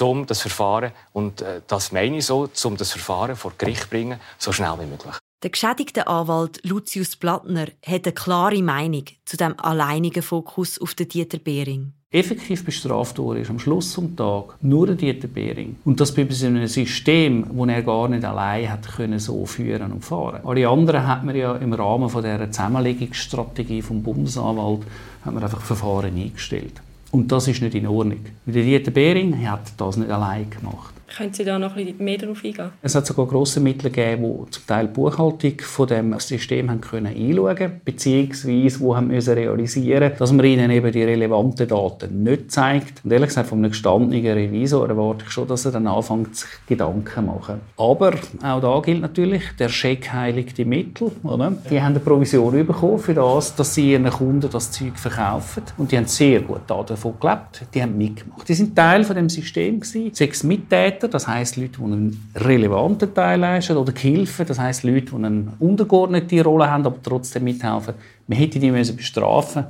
um 0.00 0.26
das 0.26 0.42
Verfahren, 0.42 0.92
und 1.12 1.40
äh, 1.40 1.62
das 1.66 1.92
meine 1.92 2.18
ich 2.18 2.26
so, 2.26 2.48
um 2.64 2.76
das 2.76 2.92
Verfahren 2.92 3.36
vor 3.36 3.52
Gericht 3.56 3.84
zu 3.84 3.88
bringen, 3.88 4.20
so 4.36 4.52
schnell 4.52 4.74
wie 4.80 4.86
möglich. 4.86 5.14
Der 5.42 5.50
geschädigte 5.50 6.08
Anwalt 6.08 6.60
Lucius 6.64 7.16
Plattner 7.16 7.68
hat 7.86 8.04
eine 8.06 8.12
klare 8.12 8.62
Meinung 8.62 9.04
zu 9.24 9.36
dem 9.36 9.58
alleinigen 9.58 10.22
Fokus 10.22 10.78
auf 10.80 10.94
den 10.94 11.08
Dieter 11.08 11.38
Behring. 11.38 11.94
Effektiv 12.10 12.64
bestraft 12.64 13.18
wurde 13.18 13.40
ist 13.40 13.50
am 13.50 13.58
Schluss 13.58 13.94
des 13.94 14.16
Tages 14.16 14.54
nur 14.62 14.86
Dieter 14.94 15.28
Behring. 15.28 15.76
Und 15.84 16.00
das 16.00 16.14
bei 16.14 16.22
einem 16.22 16.66
System, 16.66 17.44
das 17.52 17.68
er 17.68 17.82
gar 17.82 18.08
nicht 18.08 18.24
allein 18.24 18.78
können 18.96 19.18
so 19.18 19.44
führen 19.44 19.92
und 19.92 20.02
fahren. 20.02 20.40
Alle 20.42 20.66
anderen 20.66 21.06
hat 21.06 21.22
man 21.22 21.36
ja 21.36 21.54
im 21.56 21.74
Rahmen 21.74 22.08
von 22.08 22.22
der 22.22 22.50
Zusammenlegungsstrategie 22.50 23.82
vom 23.82 24.02
Bundesanwalt 24.02 24.86
hat 25.22 25.34
man 25.34 25.42
einfach 25.42 25.60
Verfahren 25.60 26.16
eingestellt. 26.16 26.80
Und 27.10 27.30
das 27.30 27.46
ist 27.46 27.60
nicht 27.60 27.74
in 27.74 27.86
Ordnung. 27.86 28.24
Der 28.46 28.62
Dieter 28.62 28.90
Behring 28.90 29.46
hat 29.46 29.72
das 29.76 29.98
nicht 29.98 30.10
allein 30.10 30.48
gemacht. 30.48 30.94
Können 31.16 31.32
Sie 31.32 31.44
da 31.44 31.58
noch 31.58 31.74
ein 31.74 31.84
bisschen 31.84 32.04
mehr 32.04 32.18
darauf 32.18 32.44
eingehen? 32.44 32.70
Es 32.82 32.94
hat 32.94 33.06
sogar 33.06 33.26
grosse 33.26 33.60
Mittel 33.60 33.90
gegeben, 33.90 34.44
die 34.44 34.50
zum 34.50 34.66
Teil 34.66 34.86
die 34.86 34.92
Buchhaltung 34.92 35.54
von 35.60 35.86
dem 35.86 36.18
System 36.18 36.70
haben 36.70 36.80
können 36.80 37.06
einschauen 37.06 37.80
beziehungsweise 37.84 38.80
wo 38.80 38.94
haben 38.94 39.08
müssen 39.08 39.34
realisieren 39.34 40.12
dass 40.18 40.32
man 40.32 40.44
ihnen 40.44 40.70
eben 40.70 40.92
die 40.92 41.02
relevanten 41.02 41.66
Daten 41.66 42.22
nicht 42.22 42.52
zeigt. 42.52 43.04
Und 43.04 43.12
ehrlich 43.12 43.28
gesagt, 43.28 43.48
von 43.48 43.58
einem 43.58 43.70
gestandenen 43.70 44.26
Revisor 44.26 44.88
erwarte 44.88 45.24
ich 45.26 45.30
schon, 45.30 45.48
dass 45.48 45.64
er 45.64 45.72
dann 45.72 45.86
anfängt, 45.86 46.36
sich 46.36 46.48
Gedanken 46.66 47.26
machen. 47.26 47.60
Aber 47.76 48.12
auch 48.42 48.60
da 48.60 48.80
gilt 48.80 49.00
natürlich, 49.00 49.44
der 49.58 49.68
Scheck 49.68 50.12
heiligt 50.12 50.58
die 50.58 50.64
Mittel. 50.64 51.10
Oder? 51.22 51.52
Die 51.70 51.80
haben 51.80 51.92
eine 51.92 52.00
Provision 52.00 52.66
bekommen 52.66 52.98
für 52.98 53.14
das, 53.14 53.54
dass 53.54 53.74
sie 53.74 53.92
ihren 53.92 54.10
Kunden 54.10 54.48
das 54.50 54.70
Zeug 54.70 54.98
verkaufen. 54.98 55.62
Und 55.78 55.90
die 55.90 55.96
haben 55.96 56.06
sehr 56.06 56.40
gut 56.40 56.62
davon 56.66 57.14
gelebt. 57.18 57.62
Die 57.72 57.82
haben 57.82 57.96
mitgemacht. 57.96 58.48
Die 58.48 58.54
sind 58.54 58.76
Teil 58.76 59.04
von 59.04 59.16
dem 59.16 59.28
System 59.28 59.80
gewesen. 59.80 60.12
Mittäter 60.48 60.97
Mitarbeiter, 60.98 61.08
das 61.08 61.28
heißt 61.28 61.56
Leute, 61.56 61.78
die 61.78 61.84
einen 61.84 62.30
relevanten 62.34 63.14
Teil 63.14 63.40
leisten, 63.40 63.76
oder 63.76 63.92
Gehilfen, 63.92 64.46
das 64.46 64.58
heißt 64.58 64.82
Leute, 64.84 65.06
die 65.12 65.14
eine 65.14 65.52
untergeordnete 65.58 66.42
Rolle 66.42 66.70
haben, 66.70 66.84
aber 66.84 66.96
trotzdem 67.02 67.44
mithelfen. 67.44 67.94
Man 68.26 68.38
hätte 68.38 68.58
die 68.58 68.70
müssen 68.70 68.96
bestrafen. 68.96 69.64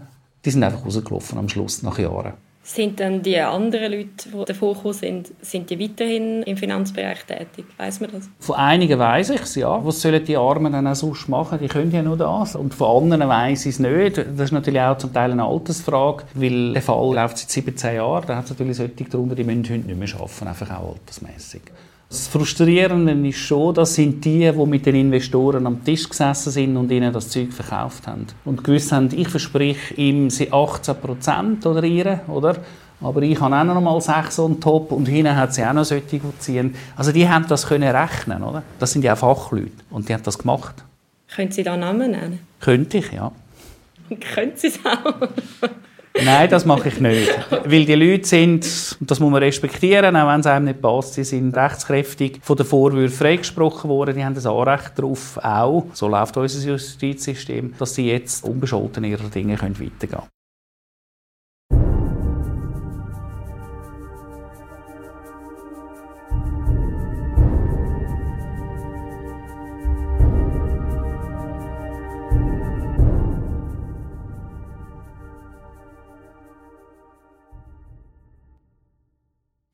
Die 0.44 0.50
sind 0.50 0.62
einfach 0.62 0.84
rausgelaufen 0.84 1.38
am 1.38 1.48
Schluss 1.48 1.82
nach 1.82 1.98
Jahren. 1.98 2.32
Sind 2.68 3.00
dann 3.00 3.22
die 3.22 3.38
anderen 3.40 3.90
Leute, 3.90 4.28
die 4.30 4.44
davor 4.44 4.74
gekommen 4.74 4.92
sind, 4.92 5.32
sind 5.40 5.70
die 5.70 5.80
weiterhin 5.80 6.42
im 6.42 6.54
Finanzbereich 6.58 7.24
tätig? 7.24 7.64
Weiß 7.78 7.98
man 8.00 8.10
das? 8.10 8.28
Von 8.40 8.56
einigen 8.56 8.98
weiß 8.98 9.30
ich 9.30 9.40
es, 9.40 9.54
ja. 9.54 9.82
Was 9.82 10.02
sollen 10.02 10.22
die 10.22 10.36
Armen 10.36 10.74
dann 10.74 10.86
auch 10.86 10.94
sonst 10.94 11.30
machen? 11.30 11.58
Die 11.62 11.68
können 11.68 11.90
ja 11.90 12.02
nur 12.02 12.18
das. 12.18 12.56
Und 12.56 12.74
von 12.74 13.04
anderen 13.04 13.26
weiß 13.26 13.64
ich 13.64 13.76
es 13.76 13.78
nicht. 13.78 14.18
Das 14.18 14.26
ist 14.26 14.52
natürlich 14.52 14.82
auch 14.82 14.98
zum 14.98 15.14
Teil 15.14 15.32
eine 15.32 15.44
Altersfrage, 15.44 16.24
weil 16.34 16.74
der 16.74 16.82
Fall 16.82 17.14
läuft 17.14 17.38
seit 17.38 17.50
17 17.50 17.94
Jahren. 17.94 18.26
Da 18.26 18.36
hat 18.36 18.44
es 18.44 18.50
natürlich 18.50 18.76
solche 18.76 19.04
darunter, 19.04 19.34
die 19.34 19.44
müssen 19.44 19.64
heute 19.64 19.86
nicht 19.86 19.98
mehr 19.98 20.20
arbeiten, 20.20 20.46
einfach 20.46 20.70
auch 20.78 20.92
altersmässig. 20.92 21.62
Das 22.08 22.26
Frustrierende 22.28 23.12
ist 23.28 23.36
schon, 23.36 23.74
das 23.74 23.94
sind 23.94 24.24
die, 24.24 24.50
die 24.50 24.66
mit 24.66 24.86
den 24.86 24.94
Investoren 24.94 25.66
am 25.66 25.84
Tisch 25.84 26.08
gesessen 26.08 26.50
sind 26.50 26.76
und 26.78 26.90
ihnen 26.90 27.12
das 27.12 27.28
Zeug 27.28 27.52
verkauft 27.52 28.06
haben. 28.06 28.26
Und 28.46 28.64
gewusst 28.64 28.92
haben, 28.92 29.10
ich 29.14 29.28
verspreche 29.28 29.92
ihm 29.94 30.28
18 30.28 30.96
Prozent 30.96 31.66
oder 31.66 31.84
ihre, 31.84 32.20
oder? 32.28 32.56
Aber 33.02 33.20
ich 33.20 33.38
habe 33.38 33.54
auch 33.54 33.64
noch 33.64 33.80
mal 33.80 34.00
6 34.00 34.38
on 34.38 34.58
top 34.58 34.90
und 34.90 35.04
hinten 35.04 35.36
hat 35.36 35.52
sie 35.52 35.62
auch 35.64 35.74
noch 35.74 35.84
solche, 35.84 36.18
die 36.18 36.38
ziehen. 36.38 36.74
Also 36.96 37.12
die 37.12 37.28
haben 37.28 37.46
das 37.46 37.66
können 37.66 37.94
rechnen, 37.94 38.42
oder? 38.42 38.62
Das 38.78 38.92
sind 38.92 39.04
ja 39.04 39.12
auch 39.12 39.18
Fachleute 39.18 39.70
und 39.90 40.08
die 40.08 40.14
haben 40.14 40.22
das 40.22 40.38
gemacht. 40.38 40.82
Können 41.28 41.52
Sie 41.52 41.62
da 41.62 41.76
Namen 41.76 42.12
nennen? 42.12 42.38
Könnte 42.60 42.98
ich, 42.98 43.12
ja. 43.12 43.32
Können 44.34 44.52
Sie 44.54 44.68
es 44.68 44.80
auch? 44.82 45.28
Nein, 46.24 46.50
das 46.50 46.64
mache 46.64 46.88
ich 46.88 47.00
nicht. 47.00 47.30
Weil 47.50 47.84
die 47.84 47.94
Leute 47.94 48.26
sind, 48.26 48.64
das 49.00 49.20
muss 49.20 49.30
man 49.30 49.42
respektieren, 49.42 50.16
auch 50.16 50.28
wenn 50.28 50.40
es 50.40 50.46
einem 50.46 50.66
nicht 50.66 50.80
passt, 50.80 51.14
sie 51.14 51.24
sind 51.24 51.56
rechtskräftig 51.56 52.40
von 52.42 52.56
den 52.56 52.66
Vorwürfen 52.66 53.16
freigesprochen 53.16 53.88
worden. 53.90 54.16
Die 54.16 54.24
haben 54.24 54.34
das 54.34 54.46
Anrecht 54.46 54.92
darauf, 54.96 55.38
auch, 55.38 55.86
so 55.92 56.08
läuft 56.08 56.36
unser 56.36 56.68
Justizsystem, 56.68 57.74
dass 57.78 57.94
sie 57.94 58.08
jetzt 58.10 58.44
unbescholten 58.44 59.04
ihrer 59.04 59.28
Dinge 59.28 59.54
weitergehen 59.60 59.98
können. 59.98 60.37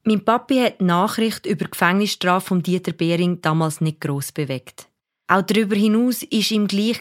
Mein 0.06 0.22
Papi 0.22 0.58
hat 0.60 0.80
die 0.80 0.84
Nachricht 0.84 1.46
über 1.46 1.64
die 1.64 1.70
Gefängnisstrafe 1.70 2.48
von 2.48 2.62
Dieter 2.62 2.92
Behring 2.92 3.40
damals 3.40 3.80
nicht 3.80 4.02
gross 4.02 4.32
bewegt. 4.32 4.88
Auch 5.28 5.40
darüber 5.40 5.74
hinaus 5.74 6.22
war 6.22 6.50
ihm 6.50 6.66
gleich, 6.66 7.00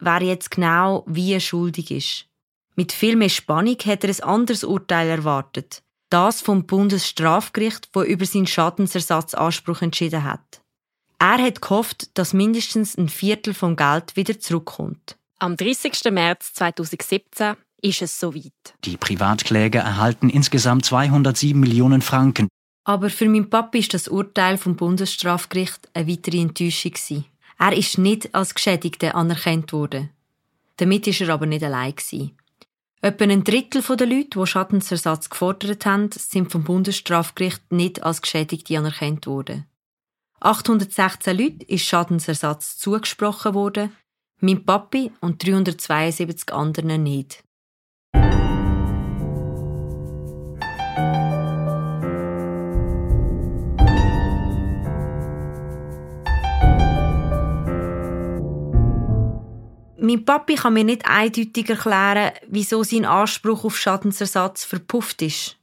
wer 0.00 0.22
jetzt 0.22 0.50
genau 0.50 1.04
wie 1.06 1.38
schuldig 1.40 1.92
ist. 1.92 2.26
Mit 2.74 2.90
viel 2.90 3.14
mehr 3.14 3.28
Spannung 3.28 3.76
hat 3.84 4.02
er 4.02 4.10
ein 4.10 4.20
anderes 4.22 4.64
Urteil 4.64 5.08
erwartet. 5.08 5.82
Das 6.08 6.40
vom 6.40 6.66
Bundesstrafgericht, 6.66 7.88
wo 7.92 8.02
über 8.02 8.26
seinen 8.26 8.48
Schadensersatzanspruch 8.48 9.82
entschieden 9.82 10.24
hat. 10.24 10.60
Er 11.20 11.38
hat 11.38 11.62
gehofft, 11.62 12.18
dass 12.18 12.32
mindestens 12.32 12.98
ein 12.98 13.08
Viertel 13.08 13.54
vom 13.54 13.76
Geld 13.76 14.16
wieder 14.16 14.40
zurückkommt. 14.40 15.16
Am 15.38 15.56
30. 15.56 16.10
März 16.10 16.54
2017 16.54 17.54
ist 17.82 18.02
es 18.02 18.18
soweit. 18.18 18.52
Die 18.84 18.96
Privatkläger 18.96 19.80
erhalten 19.80 20.30
insgesamt 20.30 20.84
207 20.84 21.58
Millionen 21.58 22.02
Franken. 22.02 22.48
Aber 22.84 23.10
für 23.10 23.28
meinen 23.28 23.50
Papa 23.50 23.78
ist 23.78 23.94
das 23.94 24.08
Urteil 24.08 24.56
vom 24.58 24.76
Bundesstrafgericht 24.76 25.88
eine 25.94 26.08
weitere 26.08 26.40
Enttäuschung. 26.40 27.24
Er 27.58 27.76
ist 27.76 27.98
nicht 27.98 28.34
als 28.34 28.54
Geschädigter 28.54 29.14
anerkannt 29.14 29.72
worden. 29.72 30.10
Damit 30.76 31.06
ist 31.06 31.20
er 31.20 31.28
aber 31.28 31.46
nicht 31.46 31.62
allein. 31.62 31.94
Etwa 33.02 33.24
ein 33.24 33.44
Drittel 33.44 33.82
der 33.82 34.06
Leute, 34.06 34.38
die 34.38 34.46
Schadensersatz 34.46 35.30
gefordert 35.30 35.86
haben, 35.86 36.10
sind 36.12 36.50
vom 36.50 36.64
Bundesstrafgericht 36.64 37.70
nicht 37.70 38.02
als 38.02 38.22
Geschädigte 38.22 38.78
anerkannt 38.78 39.26
worden. 39.26 39.66
816 40.40 41.36
Leute 41.36 41.64
ist 41.66 41.84
Schadensersatz 41.84 42.78
zugesprochen 42.78 43.54
worden, 43.54 43.92
mein 44.40 44.64
Papi 44.64 45.12
und 45.20 45.46
372 45.46 46.52
anderen 46.52 47.02
nicht. 47.02 47.44
Mein 60.02 60.24
Papi 60.24 60.54
kann 60.54 60.72
mir 60.72 60.84
nicht 60.84 61.04
eindeutig 61.04 61.68
erklären, 61.68 62.32
wieso 62.48 62.82
sein 62.82 63.04
Anspruch 63.04 63.64
auf 63.64 63.76
Schadensersatz 63.76 64.64
verpufft 64.64 65.20
ist. 65.20 65.56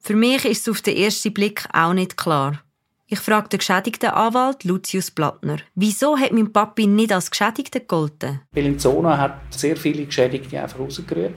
Für 0.00 0.16
mich 0.16 0.46
ist 0.46 0.62
es 0.62 0.68
auf 0.70 0.80
den 0.80 0.96
ersten 0.96 1.34
Blick 1.34 1.66
auch 1.74 1.92
nicht 1.92 2.16
klar. 2.16 2.62
Ich 3.06 3.18
frage 3.18 3.50
den 3.50 3.58
geschädigten 3.58 4.08
Anwalt 4.08 4.64
Lucius 4.64 5.10
Plattner, 5.10 5.58
wieso 5.74 6.16
hat 6.16 6.32
mein 6.32 6.50
Papi 6.50 6.86
nicht 6.86 7.12
als 7.12 7.30
Geschädigter 7.30 7.80
gegolten? 7.80 8.40
Bellinzona 8.52 9.18
hat 9.18 9.38
sehr 9.50 9.76
viele 9.76 10.06
Geschädigte 10.06 10.62
einfach 10.62 10.78
rausgerührt 10.78 11.34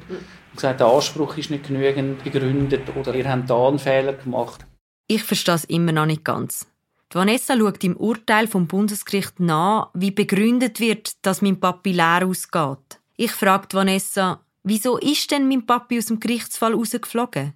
und 0.56 0.62
gesagt, 0.62 0.80
der 0.80 0.88
Anspruch 0.88 1.36
ist 1.38 1.50
nicht 1.52 1.68
genügend 1.68 2.24
begründet 2.24 2.84
oder 2.96 3.14
ihr 3.14 3.30
habt 3.30 3.50
da 3.50 3.68
einen 3.68 3.78
Fehler 3.78 4.14
gemacht. 4.14 4.66
Ich 5.08 5.22
verstehe 5.22 5.56
es 5.56 5.66
immer 5.66 5.92
noch 5.92 6.06
nicht 6.06 6.24
ganz. 6.24 6.66
Die 7.12 7.16
Vanessa 7.16 7.58
schaut 7.58 7.84
im 7.84 7.98
Urteil 7.98 8.48
vom 8.48 8.66
Bundesgericht 8.66 9.40
nach, 9.42 9.90
wie 9.94 10.12
begründet 10.12 10.80
wird, 10.80 11.26
dass 11.26 11.42
mein 11.42 11.60
Papi 11.60 11.92
leer 11.92 12.26
ausgeht. 12.26 13.02
Ich 13.18 13.32
frage 13.32 13.68
Vanessa, 13.74 14.46
wieso 14.64 14.98
ist 14.98 15.30
denn 15.30 15.50
mein 15.50 15.66
Papi 15.66 15.98
aus 15.98 16.06
dem 16.06 16.22
Gerichtsfall 16.22 16.74
rausgeflogen? 16.74 17.54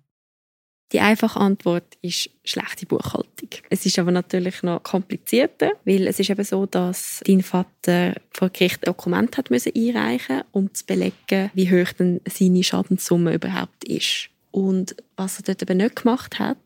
Die 0.91 1.01
einfache 1.01 1.39
Antwort 1.39 1.97
ist 2.01 2.31
schlechte 2.43 2.87
Buchhaltung. 2.87 3.49
Es 3.69 3.85
ist 3.85 3.99
aber 3.99 4.11
natürlich 4.11 4.63
noch 4.63 4.81
komplizierter, 4.81 5.71
weil 5.85 6.07
es 6.07 6.19
ist 6.19 6.31
eben 6.31 6.43
so, 6.43 6.65
dass 6.65 7.21
dein 7.25 7.43
Vater 7.43 8.15
vor 8.31 8.49
Gericht 8.49 8.81
ein 8.81 8.85
Dokument 8.85 9.37
hat 9.37 9.51
müssen 9.51 9.73
einreichen, 9.75 10.41
um 10.51 10.73
zu 10.73 10.85
belegen, 10.85 11.51
wie 11.53 11.69
hoch 11.69 11.91
denn 11.93 12.21
seine 12.27 12.63
Schadenssumme 12.63 13.35
überhaupt 13.35 13.83
ist. 13.83 14.29
Und 14.49 14.95
was 15.15 15.37
er 15.37 15.43
dort 15.43 15.61
eben 15.61 15.77
nicht 15.77 15.97
gemacht 15.97 16.39
hat, 16.39 16.57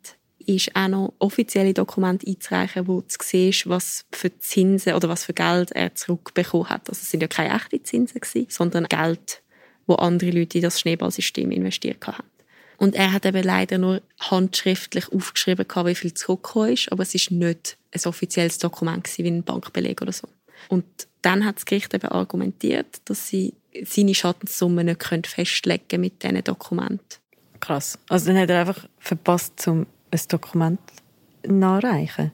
ist 0.45 0.73
auch 0.73 0.87
noch 0.87 1.13
offizielle 1.19 1.73
Dokumente 1.73 2.27
einzureichen, 2.27 2.87
wo 2.87 3.01
du 3.01 3.07
siehst, 3.21 3.67
was 3.67 4.05
für 4.11 4.37
Zinsen 4.39 4.93
oder 4.93 5.09
was 5.09 5.25
für 5.25 5.33
Geld 5.33 5.71
er 5.71 5.95
zurückbekommen 5.95 6.69
hat. 6.69 6.89
Also 6.89 7.01
es 7.01 7.11
sind 7.11 7.21
ja 7.21 7.27
keine 7.27 7.55
echten 7.55 7.83
Zinsen 7.83 8.21
sondern 8.49 8.85
Geld, 8.85 9.41
wo 9.85 9.95
andere 9.95 10.31
Leute 10.31 10.57
in 10.57 10.63
das 10.63 10.79
Schneeballsystem 10.79 11.51
investiert 11.51 12.05
haben. 12.07 12.23
Und 12.77 12.95
er 12.95 13.13
hat 13.13 13.25
eben 13.25 13.43
leider 13.43 13.77
nur 13.77 14.01
handschriftlich 14.19 15.11
aufgeschrieben, 15.11 15.65
wie 15.85 15.95
viel 15.95 16.13
zurückgekommen 16.13 16.73
ist, 16.73 16.91
aber 16.91 17.03
es 17.03 17.15
ist 17.15 17.31
nicht 17.31 17.77
ein 17.91 18.01
offizielles 18.05 18.57
Dokument 18.57 19.07
wie 19.17 19.27
ein 19.27 19.43
Bankbeleg 19.43 20.01
oder 20.01 20.11
so. 20.11 20.27
Und 20.69 20.85
dann 21.21 21.45
hat 21.45 21.57
das 21.57 21.65
Gericht 21.65 21.93
eben 21.93 22.09
argumentiert, 22.09 23.01
dass 23.05 23.27
sie 23.27 23.53
seine 23.83 24.15
Schadenssumme 24.15 24.83
nicht 24.83 25.27
festlegen 25.27 25.87
können 25.87 26.01
mit 26.01 26.23
diesen 26.23 26.43
Dokumenten. 26.43 27.19
Krass. 27.59 27.97
Also 28.09 28.27
dann 28.27 28.39
hat 28.39 28.49
er 28.49 28.61
einfach 28.61 28.87
verpasst, 28.99 29.59
zum 29.59 29.87
ein 30.11 30.21
Dokument 30.27 30.79
nachreichen. 31.45 32.31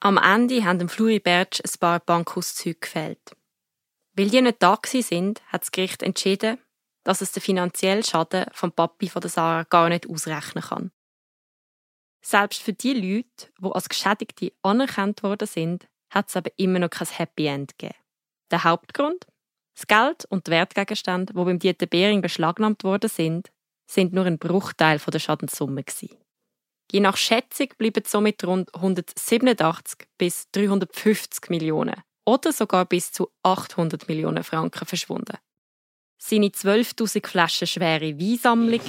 Am 0.00 0.18
Ende 0.18 0.64
haben 0.64 0.78
dem 0.78 0.88
Fluri 0.88 1.18
Bertsch 1.18 1.60
ein 1.64 1.78
paar 1.78 2.00
Bankauszüge 2.00 2.78
gefällt. 2.80 3.36
Weil 4.16 4.28
die 4.28 4.42
nicht 4.42 4.62
da 4.62 4.78
sind, 4.84 5.40
hat 5.46 5.62
das 5.62 5.72
Gericht 5.72 6.02
entschieden, 6.02 6.58
dass 7.04 7.20
es 7.20 7.32
den 7.32 7.42
finanziellen 7.42 8.02
Schaden 8.02 8.46
vom 8.52 8.72
Papi 8.72 9.08
von 9.08 9.20
der 9.20 9.30
Sarah 9.30 9.64
gar 9.64 9.88
nicht 9.88 10.08
ausrechnen 10.08 10.64
kann. 10.64 10.90
Selbst 12.22 12.62
für 12.62 12.72
die 12.72 12.94
Leute, 12.94 13.52
die 13.60 13.70
als 13.70 13.88
Geschädigte 13.88 14.52
anerkannt 14.62 15.22
worden 15.22 15.46
sind, 15.46 15.86
hat 16.10 16.28
es 16.28 16.36
aber 16.36 16.50
immer 16.56 16.78
noch 16.78 16.90
kein 16.90 17.06
Happy 17.08 17.46
End 17.46 17.76
gegeben. 17.76 17.98
Der 18.50 18.64
Hauptgrund? 18.64 19.26
Das 19.74 19.86
Geld 19.86 20.24
und 20.26 20.46
die 20.46 20.52
Wertgegenstände, 20.52 21.34
die 21.34 21.44
beim 21.44 21.58
Dieter 21.58 21.86
Behring 21.86 22.22
beschlagnahmt 22.22 22.84
worden 22.84 23.10
sind, 23.10 23.50
sind 23.86 24.12
nur 24.12 24.24
ein 24.24 24.38
Bruchteil 24.38 24.98
der 24.98 25.18
Schadenssumme 25.18 25.82
gewesen. 25.82 26.16
Je 26.90 27.00
nach 27.00 27.16
Schätzung 27.16 27.68
bleiben 27.76 28.04
somit 28.06 28.44
rund 28.44 28.74
187 28.74 30.06
bis 30.16 30.50
350 30.52 31.50
Millionen 31.50 32.02
oder 32.24 32.52
sogar 32.52 32.84
bis 32.86 33.12
zu 33.12 33.30
800 33.42 34.08
Millionen 34.08 34.44
Franken 34.44 34.86
verschwunden. 34.86 35.36
Seine 36.26 36.46
12.000 36.46 37.26
Flaschen 37.26 37.66
schwere 37.66 38.18
Weinsammlung. 38.18 38.80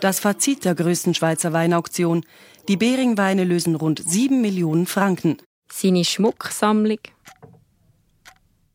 Das 0.00 0.20
Fazit 0.20 0.66
der 0.66 0.74
größten 0.74 1.14
Schweizer 1.14 1.54
Weinauktion. 1.54 2.22
Die 2.68 2.76
Beringweine 2.76 3.44
lösen 3.44 3.74
rund 3.74 4.02
7 4.06 4.38
Millionen 4.42 4.84
Franken. 4.84 5.38
Seine 5.72 6.04
Schmucksammlung. 6.04 6.98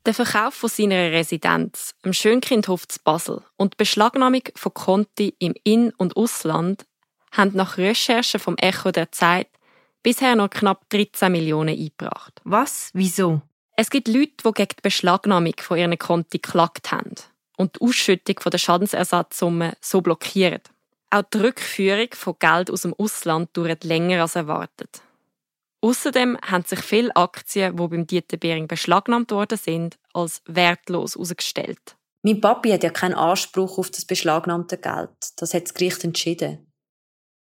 Der 0.03 0.15
Verkauf 0.15 0.55
von 0.55 0.69
seiner 0.72 1.12
Residenz 1.12 1.93
am 2.01 2.13
Schönkindhof 2.13 2.88
zu 2.88 2.98
Basel 3.03 3.43
und 3.55 3.74
die 3.74 3.77
Beschlagnahmung 3.77 4.45
von 4.55 4.74
Konti 4.74 5.36
im 5.38 5.53
In- 5.63 5.93
und 5.98 6.17
Ausland 6.17 6.88
haben 7.31 7.51
nach 7.53 7.77
Recherchen 7.77 8.39
vom 8.39 8.57
Echo 8.57 8.89
der 8.91 9.12
Zeit 9.12 9.48
bisher 10.01 10.36
noch 10.36 10.50
knapp 10.50 10.89
13 10.89 11.31
Millionen 11.31 11.77
eingebracht. 11.77 12.41
Was? 12.45 12.89
Wieso? 12.93 13.43
Es 13.77 13.91
gibt 13.91 14.07
Leute, 14.07 14.33
die 14.43 14.51
gegen 14.53 14.75
die 14.75 14.81
Beschlagnahmung 14.81 15.53
von 15.60 15.77
ihren 15.77 16.00
Konti 16.00 16.39
geklagt 16.39 16.91
haben 16.91 17.13
und 17.57 17.75
die 17.75 17.81
Ausschüttung 17.81 18.36
der 18.51 18.57
Schadensersatzsumme 18.57 19.74
so 19.81 20.01
blockieren. 20.01 20.62
Auch 21.10 21.24
die 21.33 21.38
Rückführung 21.38 22.07
von 22.13 22.36
Geld 22.39 22.72
aus 22.72 22.81
dem 22.81 22.93
Ausland 22.95 23.55
dauert 23.55 23.83
länger 23.83 24.22
als 24.22 24.36
erwartet. 24.36 25.01
Außerdem 25.81 26.38
haben 26.41 26.63
sich 26.63 26.80
viele 26.80 27.15
Aktien, 27.15 27.75
die 27.75 27.88
beim 27.88 28.08
Dieter 28.08 28.38
Behring 28.38 28.67
beschlagnahmt 28.67 29.32
worden 29.32 29.58
sind, 29.58 29.97
als 30.13 30.41
wertlos 30.45 31.15
herausgestellt. 31.15 31.97
Mein 32.23 32.39
Papi 32.39 32.69
hat 32.71 32.84
ja 32.84 32.89
keinen 32.89 33.15
Anspruch 33.15 33.78
auf 33.78 33.91
das 33.91 34.06
beschlagnahmte 34.06 34.78
Geld. 34.78 35.10
Das 35.36 35.54
hat 35.54 35.65
das 35.65 35.73
Gericht 35.73 36.04
entschieden. 36.06 36.71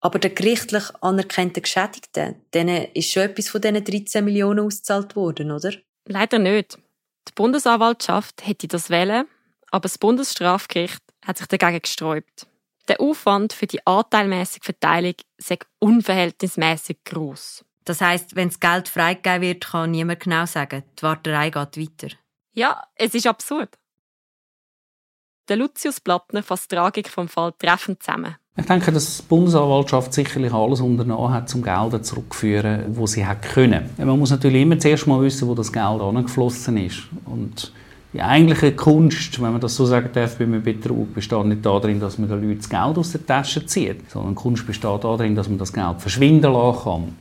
Aber 0.01 0.19
der 0.19 0.31
gerichtlich 0.31 0.83
anerkannte 1.01 1.61
Geschädigten, 1.61 2.35
denen 2.53 2.89
ist 2.93 3.11
schon 3.11 3.23
etwas 3.23 3.47
von 3.47 3.61
diesen 3.61 3.83
13 3.83 4.25
Millionen 4.25 4.59
ausgezahlt 4.59 5.15
worden, 5.15 5.51
oder? 5.51 5.71
Leider 6.05 6.37
nicht. 6.37 6.77
Die 7.27 7.33
Bundesanwaltschaft 7.33 8.45
hätte 8.45 8.67
das 8.67 8.89
wählen, 8.89 9.27
aber 9.71 9.83
das 9.83 9.97
Bundesstrafgericht 9.97 11.01
hat 11.25 11.37
sich 11.37 11.47
dagegen 11.47 11.81
gesträubt. 11.81 12.47
Der 12.87 13.01
Aufwand 13.01 13.53
für 13.53 13.67
die 13.67 13.85
anteilmäßige 13.85 14.63
Verteilung 14.63 15.15
sei 15.37 15.57
unverhältnismäßig 15.79 16.97
groß. 17.05 17.65
Das 17.83 18.01
heißt, 18.01 18.35
wenn 18.35 18.49
das 18.49 18.59
Geld 18.59 18.89
freigegeben 18.89 19.41
wird, 19.41 19.65
kann 19.65 19.91
niemand 19.91 20.19
genau 20.19 20.45
sagen, 20.45 20.83
die 20.97 21.03
Warterei 21.03 21.49
geht 21.49 21.77
weiter. 21.77 22.15
Ja, 22.53 22.83
es 22.95 23.13
ist 23.13 23.27
absurd. 23.27 23.69
Der 25.47 25.57
Lucius 25.57 25.99
Plattner 25.99 26.41
fasst 26.41 26.71
die 26.71 26.75
Tragik 26.75 27.09
vom 27.09 27.27
Fall 27.27 27.53
treffend 27.59 28.01
zusammen. 28.01 28.35
Ich 28.57 28.65
denke, 28.65 28.91
dass 28.91 29.17
die 29.17 29.23
Bundesanwaltschaft 29.23 30.13
sicherlich 30.13 30.53
alles 30.53 30.79
unternommen 30.79 31.33
hat, 31.33 31.53
um 31.53 31.61
Gelder 31.61 32.01
zurückzuführen, 32.01 32.95
wo 32.95 33.05
sie 33.05 33.25
hat 33.25 33.41
können. 33.41 33.89
Man 33.97 34.17
muss 34.17 34.31
natürlich 34.31 34.61
immer 34.61 34.79
zuerst 34.79 35.05
mal 35.07 35.21
wissen, 35.21 35.47
wo 35.47 35.53
das 35.53 35.73
Geld 35.73 36.01
angeflossen 36.01 36.77
ist. 36.77 37.03
Und 37.25 37.73
die 38.15 38.21
eigentliche 38.21 38.71
Kunst, 38.71 39.41
wenn 39.41 39.51
man 39.51 39.59
das 39.59 39.75
so 39.75 39.85
sagen 39.85 40.09
darf, 40.13 40.37
bei 40.37 40.45
einem 40.45 40.63
Betrug, 40.63 41.13
besteht 41.13 41.45
nicht 41.45 41.65
darin, 41.65 41.99
dass 41.99 42.17
man 42.17 42.29
den 42.29 42.41
Leuten 42.41 42.59
das 42.59 42.69
Geld 42.69 42.97
aus 42.97 43.11
der 43.11 43.25
Tasche 43.25 43.65
zieht, 43.65 44.09
sondern 44.09 44.35
Kunst 44.35 44.65
besteht 44.65 45.03
darin, 45.03 45.35
dass 45.35 45.49
man 45.49 45.57
das 45.57 45.73
Geld 45.73 45.99
verschwinden 45.99 46.53
lassen 46.53 46.83
kann. 46.83 47.17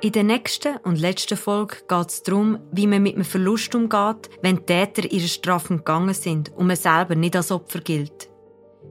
In 0.00 0.12
der 0.12 0.24
nächsten 0.24 0.78
und 0.84 0.98
letzten 0.98 1.36
Folge 1.36 1.76
geht 1.86 2.08
es 2.08 2.22
darum, 2.22 2.60
wie 2.72 2.86
man 2.86 3.02
mit 3.02 3.14
einem 3.14 3.24
Verlust 3.24 3.74
umgeht, 3.74 4.30
wenn 4.40 4.56
die 4.56 4.62
Täter 4.62 5.10
ihre 5.10 5.28
Strafen 5.28 5.78
gegangen 5.78 6.14
sind 6.14 6.50
und 6.56 6.66
man 6.66 6.76
selber 6.76 7.14
nicht 7.14 7.36
als 7.36 7.52
Opfer 7.52 7.80
gilt. 7.80 8.30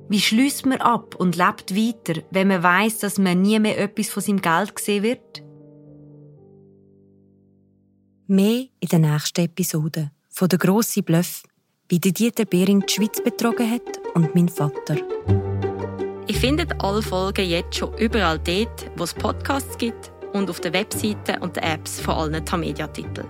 Wie 0.09 0.19
schließt 0.19 0.67
man 0.67 0.79
ab 0.79 1.15
und 1.15 1.37
lebt 1.37 1.75
weiter, 1.75 2.21
wenn 2.29 2.49
man 2.49 2.61
weiß, 2.61 2.99
dass 2.99 3.17
man 3.17 3.41
nie 3.41 3.59
mehr 3.59 3.79
etwas 3.79 4.09
von 4.09 4.21
seinem 4.21 4.41
Geld 4.41 4.75
gesehen 4.75 5.01
wird? 5.03 5.42
Mehr 8.33 8.65
in 8.79 8.87
der 8.89 8.97
nächsten 8.97 9.41
Episode 9.41 10.09
von 10.31 10.49
der 10.49 10.57
grosse 10.57 11.03
Bluff, 11.03 11.43
wie 11.87 11.99
der 11.99 12.13
Dieter 12.13 12.45
Behring 12.45 12.83
die 12.83 12.91
Schweiz 12.91 13.21
betrogen 13.23 13.69
hat 13.69 13.83
und 14.15 14.33
mein 14.33 14.49
Vater. 14.49 14.95
Ihr 16.25 16.33
findet 16.33 16.81
alle 16.81 17.03
Folgen 17.03 17.47
jetzt 17.47 17.75
schon 17.75 17.95
überall 17.99 18.39
dort, 18.39 18.89
wo 18.97 19.03
es 19.03 19.13
Podcasts 19.13 19.77
gibt 19.77 20.11
und 20.33 20.49
auf 20.49 20.59
den 20.61 20.73
Webseiten 20.73 21.43
und 21.43 21.57
den 21.57 21.63
Apps 21.63 21.99
von 21.99 22.15
allen 22.15 22.43
Tamedia-Titeln. 22.43 23.27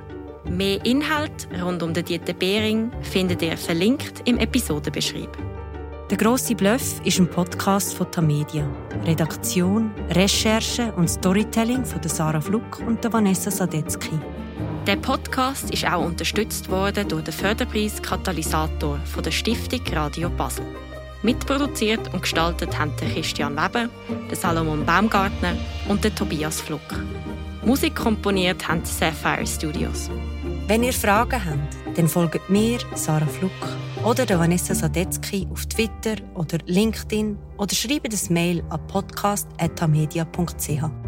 Mehr 0.49 0.85
Inhalt 0.85 1.49
rund 1.61 1.83
um 1.83 1.93
den 1.93 2.05
Dieter 2.05 2.31
Behring 2.31 2.89
findet 3.01 3.41
ihr 3.41 3.57
verlinkt 3.57 4.21
im 4.23 4.37
Episodenbeschrieb. 4.37 5.37
Der 6.11 6.17
grosse 6.17 6.55
Bluff 6.55 7.01
ist 7.03 7.19
ein 7.19 7.29
Podcast 7.29 7.93
von 7.93 8.09
Tamedia. 8.09 8.65
Redaktion, 9.03 9.91
Recherche 10.11 10.93
und 10.93 11.09
Storytelling 11.09 11.83
von 11.83 12.01
Sarah 12.03 12.39
Fluck 12.39 12.79
und 12.87 13.03
Vanessa 13.11 13.51
Sadetzky. 13.51 14.17
Der 14.87 14.95
Podcast 14.97 15.71
ist 15.71 15.87
auch 15.87 16.05
unterstützt 16.05 16.69
worden 16.69 17.07
durch 17.07 17.23
den 17.23 17.33
Förderpreis 17.33 18.01
Katalysator 18.01 18.99
von 19.05 19.23
der 19.23 19.31
Stiftung 19.31 19.79
Radio 19.93 20.29
Basel. 20.29 20.65
Mitproduziert 21.21 22.13
und 22.13 22.23
gestaltet 22.23 22.77
haben 22.77 22.93
Christian 22.97 23.55
Weber, 23.55 23.87
der 24.29 24.35
Salomon 24.35 24.85
Baumgartner 24.85 25.55
und 25.87 26.03
der 26.03 26.13
Tobias 26.13 26.59
Fluck. 26.59 26.81
Musik 27.63 27.95
komponiert 27.95 28.67
haben 28.67 28.83
die 28.83 28.89
Sapphire 28.89 29.47
Studios. 29.47 30.09
Wenn 30.67 30.83
ihr 30.83 30.91
Fragen 30.91 31.45
habt, 31.45 31.97
dann 31.97 32.09
folgt 32.09 32.49
mir, 32.49 32.79
Sarah 32.93 33.25
Fluck, 33.25 33.51
oder 34.03 34.25
der 34.25 34.37
Vanessa 34.37 34.75
Sadetzky 34.75 35.47
auf 35.49 35.65
Twitter 35.65 36.15
oder 36.35 36.57
LinkedIn 36.65 37.37
oder 37.57 37.73
schreibt 37.73 38.13
ein 38.13 38.33
Mail 38.33 38.61
an 38.69 38.85
podcast.media.ch. 38.87 41.02